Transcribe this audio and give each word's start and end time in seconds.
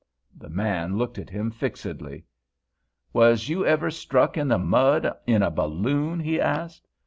The 0.35 0.49
man 0.49 0.97
looked 0.97 1.19
at 1.19 1.29
him 1.29 1.51
fixedly. 1.51 2.25
"Was 3.13 3.49
you 3.49 3.67
ever 3.67 3.91
struck 3.91 4.35
in 4.35 4.47
the 4.47 4.57
mud 4.57 5.15
in 5.27 5.43
a 5.43 5.51
balloon?" 5.51 6.19
he 6.19 6.41
asked. 6.41 6.87